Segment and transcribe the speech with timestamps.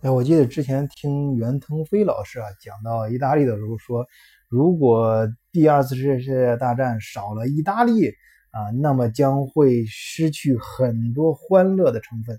[0.00, 4.06] 哎，我记得之前听袁腾飞老师啊讲到意大利的时候说，
[4.48, 8.08] 如果第二次世界大战少了意大利
[8.52, 12.38] 啊，那么将会失去很多欢乐的成分。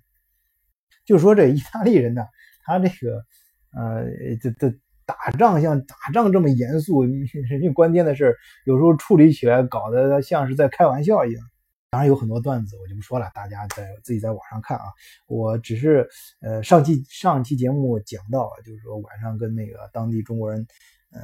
[1.04, 2.24] 就说这意大利人呢，
[2.64, 3.26] 他这个
[3.74, 4.06] 呃，
[4.42, 4.74] 这这
[5.06, 7.04] 打仗像打仗这么严肃，
[7.50, 11.44] 人家关键的事有时候处理起来搞得像是在开玩笑一样。
[11.92, 14.84] 当然有很多段子，我就不说了，大家在自己在网上看啊。
[15.26, 16.08] 我只是
[16.40, 20.68] 呃上期上期节目讲到，就是说晚上跟那个当地中国人
[21.12, 21.20] 呃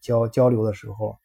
[0.00, 1.18] 交交流的时候，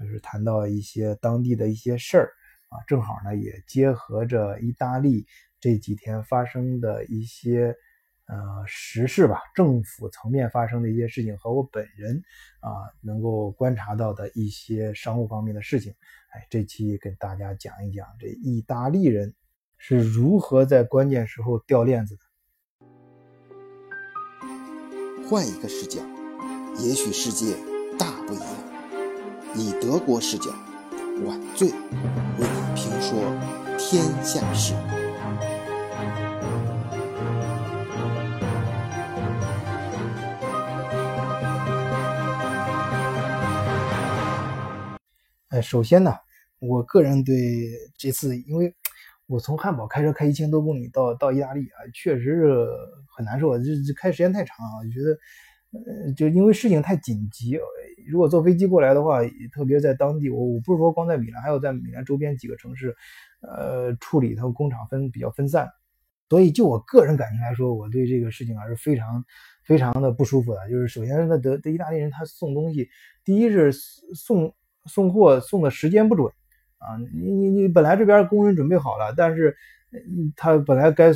[0.00, 2.32] 就是谈到一些当地的一些事儿
[2.70, 5.26] 啊，正好呢也结合着意大利
[5.60, 7.76] 这几天发生的一些
[8.28, 12.22] 呃时事吧，政府层面发生的一些事情和我本人
[12.60, 12.70] 啊
[13.02, 15.94] 能够观察到的一些商务方面的事情。
[16.50, 19.34] 这期跟大家讲一讲，这意大利人
[19.78, 22.20] 是如何在关键时候掉链子的。
[25.28, 26.00] 换一个视角，
[26.78, 27.56] 也许世界
[27.98, 28.46] 大不一样。
[29.54, 30.50] 以德国视角，
[31.24, 31.76] 晚醉为
[32.38, 33.18] 你评说
[33.78, 34.74] 天下事。
[45.62, 46.25] 首先呢。
[46.60, 47.34] 我个人对
[47.96, 48.74] 这次，因为
[49.26, 52.66] 我从汉堡开车开一千多公里到到意大利啊，确实是
[53.16, 53.58] 很难受。
[53.58, 57.58] 这这开时间太长啊，我觉得，呃，就因为事情太紧急。
[58.08, 59.18] 如果坐飞机过来的话，
[59.52, 62.94] 特别在当地，我我不是说光在米兰，还有在米兰周边几个城市，
[63.40, 65.68] 呃，处理它工厂分比较分散。
[66.28, 69.24] 所以就我个人感情来说，我对这个事情还是非常
[69.64, 70.70] 非常的不舒服的。
[70.70, 72.88] 就是首先，那德德意大利人他送东西，
[73.24, 74.54] 第一是送
[74.86, 76.32] 送货送的时间不准。
[76.78, 79.56] 啊，你你你本来这边工人准备好了，但是
[80.36, 81.10] 他本来该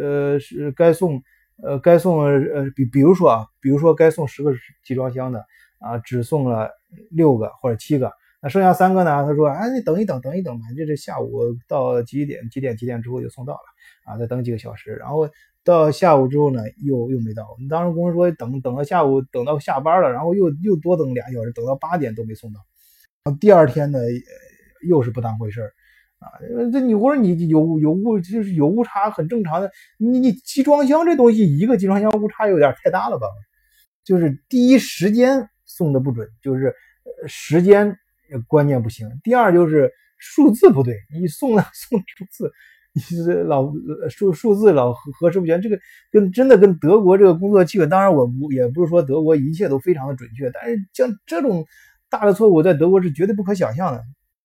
[0.00, 1.22] 呃是该送
[1.62, 5.44] 呃该送呃比比如说啊，比如说该送十个集装箱的
[5.78, 6.70] 啊，只送了
[7.10, 9.22] 六个或者七个，那剩下三个呢？
[9.24, 13.60] 他说哎，你等一等，等一等吧，这这下午到几点几点几点之后就送到了
[14.06, 15.28] 啊，再等几个小时，然后
[15.62, 17.46] 到下午之后呢，又又没到。
[17.68, 22.60] 当时工人说等等到下午等到下班了，然后又又多等俩小时，等到八点都没送到。
[23.24, 23.98] 然后第二天呢？
[24.88, 25.72] 又是不当回事儿
[26.18, 26.28] 啊！
[26.72, 29.70] 这你或者你有有误，就是有误差很正常的。
[29.98, 33.26] 你你集装箱这东西，一个集装箱误差有点太大了吧？
[34.04, 36.74] 就是第一时间送的不准，就是
[37.26, 37.96] 时间
[38.46, 39.08] 观念不行。
[39.22, 42.52] 第二就是数字不对，你送的 送数字，
[42.92, 43.72] 你是老
[44.10, 45.62] 数数字老核核实不全。
[45.62, 45.78] 这个
[46.10, 51.64] 跟真的跟德国这个工作气氛，当然我不也不是说德国一切都非常的准确，但是像这种
[52.10, 54.02] 大的错误，在德国是绝对不可想象的。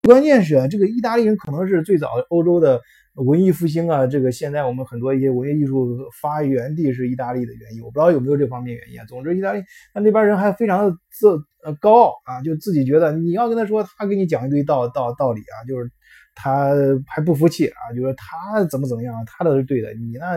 [0.09, 2.81] 关键是啊，这个意大利人可能是最早欧洲的
[3.15, 9.05] 文艺复兴啊，这个现在我们很多一些文艺艺术发源地是意大利的原因，我不知道有没有这方面原因啊。
[9.07, 9.63] 总之，意大利
[9.95, 11.29] 他那边人还非常的自
[11.63, 15.89] 呃高傲啊，就自己觉得你要跟他说，他给你讲一堆道道道理啊，就是
[16.35, 16.73] 他
[17.07, 20.37] 还不服气啊，就说他怎么怎么样，他都是对的，你那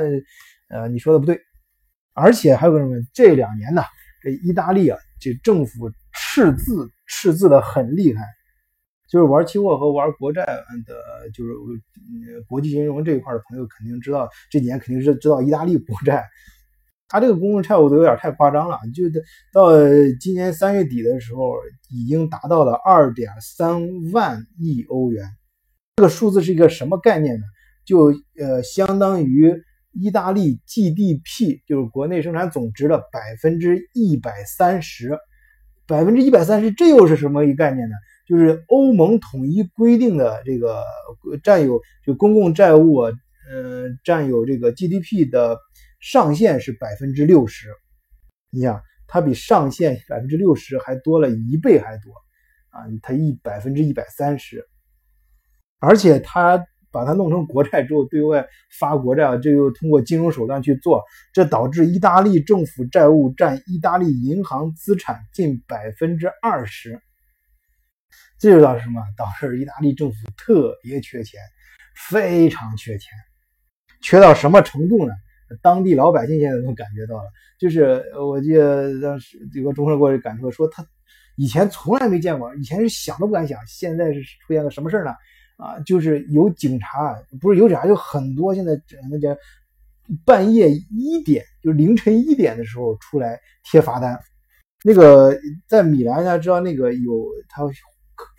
[0.69, 1.39] 呃你说的不对。
[2.13, 3.81] 而且还有个什么，这两年呢，
[4.21, 8.21] 这意大利啊，这政府赤字赤字的很厉害。
[9.09, 11.51] 就是玩期货和玩国债的，就是
[12.47, 16.23] 国际金融这一块的朋友肯定知道，这几年肯定是知道意大利国债，
[17.07, 18.79] 它这个公共债务都有点太夸张了。
[18.93, 19.03] 就
[19.53, 19.71] 到
[20.19, 21.53] 今年三月底的时候，
[21.89, 25.23] 已经达到了二点三万亿欧元。
[25.97, 27.43] 这个数字是一个什么概念呢？
[27.85, 29.53] 就呃，相当于
[29.93, 35.17] 意大利 GDP，就是国内生产总值的百分之一百三十，
[35.87, 37.95] 百分之一百三十，这又是什么一概念呢？
[38.25, 40.83] 就是欧盟统一规定的这个
[41.43, 43.13] 占有就公共债务，呃，
[44.03, 45.59] 占有这个 GDP 的
[45.99, 47.69] 上限是百分之六十。
[48.49, 52.11] 你想，它比上限百分之六十还多了一倍还多
[52.69, 52.81] 啊！
[53.01, 54.65] 它一百分之一百三十，
[55.79, 58.47] 而且它把它弄成国债之后，对外
[58.79, 61.03] 发国债，这又通过金融手段去做，
[61.33, 67.01] 这导致意大利政府债务占意大利银行资产近百分之二十。
[68.37, 69.01] 这就导致什么？
[69.17, 71.39] 导致意大利政府特别缺钱，
[72.09, 73.11] 非常缺钱，
[74.01, 75.13] 缺到什么程度呢？
[75.61, 77.29] 当地老百姓现在都感觉到了。
[77.59, 80.85] 就是我记得当时有个中国人过来感受说，他
[81.37, 85.15] 以前从来没见过，以前是想都不敢想，现在是出现了什么事呢？
[85.57, 88.77] 啊，就是有警察，不是有警察，就很多现在
[89.09, 89.37] 那叫
[90.25, 94.19] 半夜一点，就凌晨一点的时候出来贴罚单。
[94.83, 97.63] 那个在米兰，大家知道那个有他。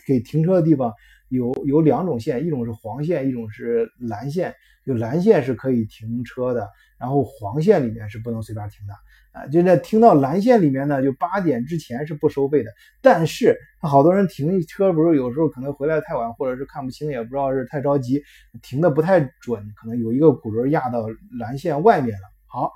[0.06, 0.93] 给停车的地方
[1.28, 4.55] 有有两种线，一种是黄线，一种是蓝线。
[4.84, 8.94] 就蓝线是可以停车的，然后黄线里面是不能随便停的
[9.32, 9.44] 啊。
[9.49, 12.70] 就在停到蓝线里面呢，就八点之前是不收费的。
[13.02, 18.23] 但是好多人停车，不是有时候可能回来太晚，或者是看不清，也不知道是太着急，
[18.62, 21.05] 停的不太准，可能有一个轱辘压到
[21.37, 22.28] 蓝线外面了。
[22.46, 22.70] 好，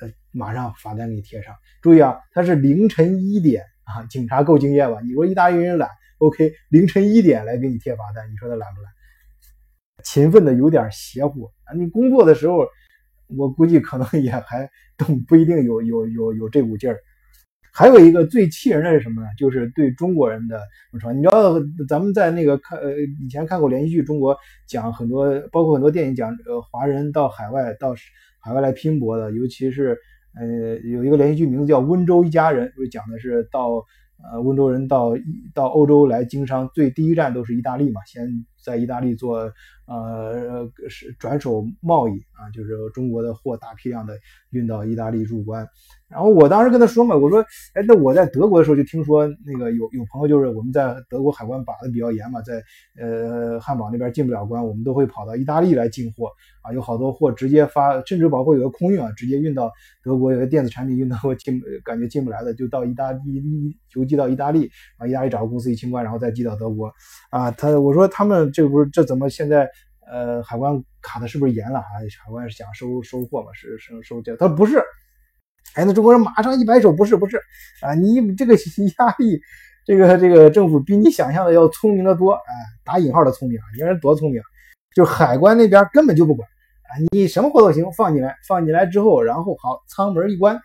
[0.00, 1.54] 呃，马上罚单给贴上。
[1.80, 5.00] 注意啊，它是凌晨一点啊，警察够敬业吧？
[5.02, 5.88] 你说意大利人懒
[6.18, 8.92] ，OK，凌晨一点来给你贴罚单，你说他懒不懒？
[10.04, 11.74] 勤奋的有点邪乎啊！
[11.74, 12.64] 你工作的时候，
[13.36, 16.96] 我估计可能也还都不一定有有有有这股劲儿。
[17.74, 19.28] 还有一个最气人的是什么呢？
[19.36, 20.60] 就是对中国人的
[21.00, 21.54] 说，你知道
[21.88, 24.36] 咱们在那个看呃以前看过连续剧，中国
[24.68, 27.94] 讲很多，包括很多电影讲呃华人到海外到
[28.40, 29.98] 海外来拼搏的，尤其是
[30.34, 33.84] 呃有一个连续剧名字叫《温州一家人》，就讲的是到
[34.22, 35.12] 呃温州人到
[35.54, 39.50] 到欧洲来经商，最第一站都是意大利嘛，先在意大利做。
[39.90, 44.12] 呃，是转手贸易啊，就是中国的货大批量的
[44.50, 45.66] 运到意大利入关。
[46.10, 47.40] 然后我当时跟他说嘛，我说，
[47.72, 52.62] 哎，那我在德国的时候就听说那个有有朋友就是我们在德国海关把的比较严嘛，在
[53.00, 56.28] 呃汉堡那边进不了关，我们都会跑到意大利来进货
[56.60, 59.72] 啊，有好多货直接发，甚至包括有个空运啊，直接运到
[60.04, 63.42] 德国，有个电子产品运到进感觉进不来的，就到意大利
[63.94, 66.92] 邮寄到意大利，啊，意大利找个公司一清关，然后再寄到德国
[67.30, 67.50] 啊。
[67.52, 69.70] 他我说他们这不是这怎么现在？
[70.10, 71.84] 呃，海关卡的是不是严了啊？
[72.24, 73.52] 海关是想收收货嘛？
[73.52, 74.34] 是收收这？
[74.36, 74.82] 他说不是。
[75.74, 77.36] 哎，那中国人马上一摆手，不是不是
[77.82, 77.94] 啊！
[77.94, 79.38] 你这个压力，
[79.84, 82.42] 这个这个政府比你想象的要聪明的多啊！
[82.84, 83.64] 打引号的聪明啊！
[83.74, 84.42] 你看人多聪明？
[84.92, 86.90] 就海关那边根本就不管啊！
[87.12, 90.58] 你什么货都行，放进来，放进来之后，然后好，舱门一关。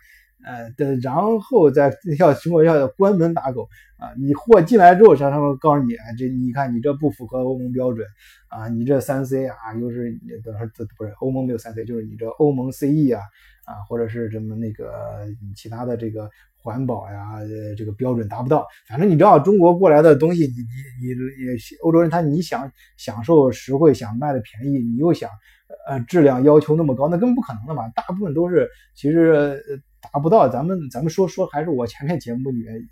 [0.44, 4.12] 呃，的，然后再要中国要关门打狗啊！
[4.18, 8.06] 你货进来之后，像他们告诉你啊，这你看你这不符合欧盟标准
[8.48, 8.68] 啊！
[8.68, 10.12] 你这三 C 啊，又是
[10.44, 13.22] 等会儿不是欧盟没有三 C，就是你这欧盟 CE 啊
[13.64, 15.26] 啊，或者是什么那个
[15.56, 17.38] 其他的这个环保呀，
[17.74, 18.66] 这个标准达不到。
[18.86, 25.30] 反正你知道中国过来的东西，你你你也欧洲人他你想享受实惠，想卖的便宜，你又想
[25.88, 27.88] 呃质量要求那么高，那根本不可能的嘛！
[27.96, 29.62] 大部分都是其实。
[29.66, 29.78] 呃
[30.12, 32.88] 达不到，咱们咱们说说还是我前面节目里面，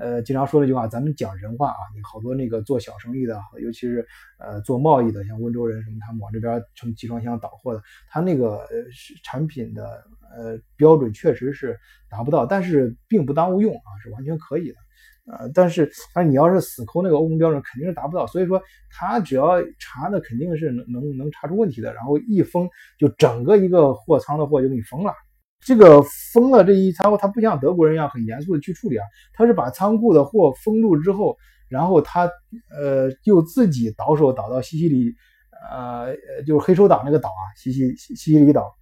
[0.00, 1.76] 呃，经常说那句话，咱们讲人话啊。
[2.10, 4.06] 好多那个做小生意的，尤其是
[4.38, 8.84] 呃做贸易的，像温州人什么，他们往这边乘集装箱倒货的，他那个呃
[9.22, 10.04] 产品的
[10.36, 11.78] 呃标准确实是
[12.10, 14.76] 达不到，但是并不耽误用啊，是完全可以的。
[15.30, 18.26] 呃，但是但是你要是死抠那个欧盟标准，肯定是达不到。
[18.26, 21.92] 所以说他只要查，的肯定是能能能查出问题的。
[21.92, 22.66] 然后一封，
[22.98, 25.12] 就整个一个货仓的货就给你封了。
[25.60, 26.00] 这个
[26.32, 31.36] 封了这一仓库，他不像德国人一样很严肃的去处理啊，他是把仓库的货封住之后，
[31.68, 32.30] 然后他
[32.70, 35.12] 呃就自己倒手倒到西西里，
[35.70, 36.14] 呃
[36.46, 38.72] 就是黑手党那个岛啊，西西西西里岛，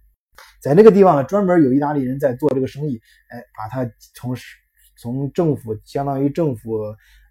[0.61, 4.35] 在那个地方呢，专门有意大利人在做这个生意，哎，把它从
[4.97, 6.77] 从政府相当于政府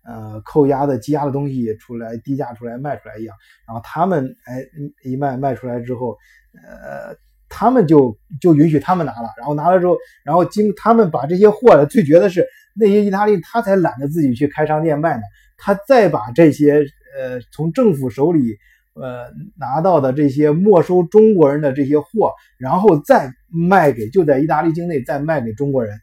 [0.04, 3.34] 呃扣押的积压的东西出来低价出来卖出来一样，
[3.66, 4.62] 然后他们哎
[5.02, 6.18] 一卖卖出来之后，
[6.62, 7.16] 呃。
[7.48, 15.22] 他们就就允许他们拿了，然后拿了之后，然后经他们把这些货呢，最绝的是那些意大利他才懒得自己去开商店卖呢，
[15.56, 16.84] 他再把这些
[17.18, 18.56] 呃从政府手里
[18.94, 19.26] 呃
[19.58, 25.98] 拿到的这些没收中国人的这些货，然后再卖给就在意大利境内再卖给中国人。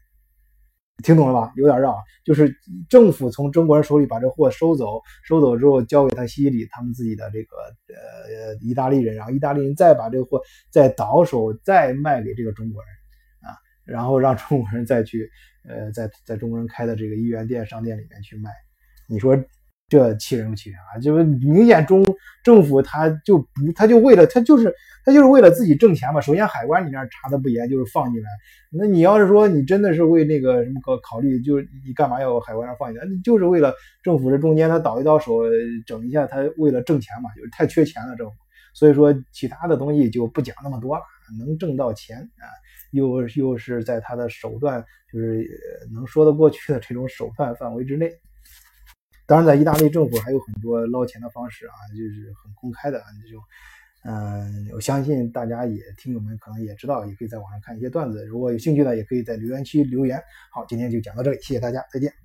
[1.02, 1.52] 听懂了吧？
[1.56, 2.54] 有点绕，就是
[2.88, 7.56] 政府从中国人手里把这货收走，收走之后交给他西西里他们自己的这个
[7.88, 15.28] 呃意大利人，然后意大利人再把这个货再倒手再卖给这个中国人啊，然后让中国人再去
[15.68, 18.50] 呃在在中国人开的这个一元店商店里面去卖，
[19.08, 19.36] 你说？
[19.88, 20.98] 这气人不气人啊？
[20.98, 22.04] 就是明显中
[22.42, 24.74] 政府他就不他就为了他就是
[25.04, 26.20] 他就是为了自己挣钱嘛。
[26.20, 28.28] 首先海关里面查的不严，就是放进来。
[28.72, 33.06] 那你要是说你真的是为那个什么考考虑，就是你干嘛要海关上放进来？
[33.22, 35.42] 就是为了政府这中间他倒一倒手
[35.86, 38.34] 整一下，他为了挣钱嘛，就是太缺钱了政府。
[38.72, 41.02] 所以说其他的东西就不讲那么多了，
[41.38, 42.48] 能挣到钱啊，
[42.90, 45.46] 又又是在他的手段就是
[45.92, 48.10] 能说得过去的这种手段范围之内。
[49.26, 53.42] 当然，在意大利政府还有很多捞钱的方式啊，就是很公开的啊这种。
[54.06, 58.24] 嗯，我相信大家也听友们可能也知道，也可以在网上看一些段子。
[58.26, 60.22] 如果有兴趣呢，也可以在留言区留言。
[60.50, 62.23] 好，今天就讲到这里，谢谢大家，再见。